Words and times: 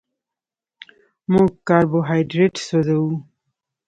موږ 1.31 1.51
کاربوهایډریټ 1.67 2.55
سوځوو 2.67 3.09